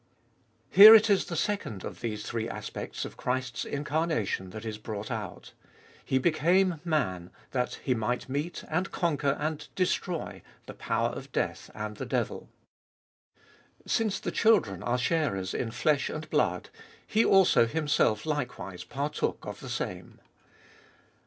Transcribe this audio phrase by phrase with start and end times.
[0.71, 5.11] Here it is the second of these three aspects of Christ's incarnation that is brought
[5.11, 5.53] out:
[6.03, 11.69] He became man that He might meet and conquer and destroy the power of death
[11.75, 12.49] and the devil.
[13.85, 16.71] Since the children are sharers in flesh and blood,
[17.05, 20.19] He also Himself likewise partook of the same.